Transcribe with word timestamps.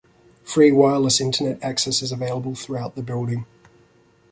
Free 0.43 0.71
wireless 0.71 1.21
Internet 1.21 1.61
access 1.61 2.01
is 2.01 2.11
available 2.11 2.55
throughout 2.55 2.95
the 2.95 3.03
building. 3.03 3.45